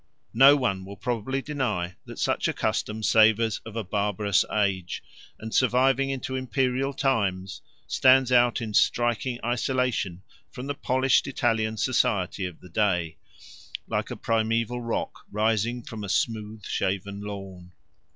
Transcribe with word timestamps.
No 0.33 0.55
one 0.57 0.83
will 0.83 0.97
probably 0.97 1.43
deny 1.43 1.93
that 2.05 2.17
such 2.17 2.47
a 2.47 2.53
custom 2.53 3.03
savours 3.03 3.61
of 3.67 3.75
a 3.75 3.83
barbarous 3.83 4.43
age, 4.51 5.03
and, 5.37 5.53
surviving 5.53 6.09
into 6.09 6.35
imperial 6.35 6.91
times, 6.91 7.61
stands 7.85 8.31
out 8.31 8.61
in 8.61 8.73
striking 8.73 9.37
isolation 9.45 10.23
from 10.49 10.65
the 10.65 10.73
polished 10.73 11.27
Italian 11.27 11.77
society 11.77 12.45
of 12.47 12.61
the 12.61 12.69
day, 12.69 13.17
like 13.87 14.09
a 14.09 14.15
primaeval 14.15 14.81
rock 14.81 15.23
rising 15.31 15.83
from 15.83 16.03
a 16.03 16.09
smooth 16.09 16.65
shaven 16.65 17.21
lawn. 17.21 17.71